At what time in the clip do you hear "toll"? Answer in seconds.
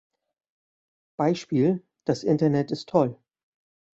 2.89-3.19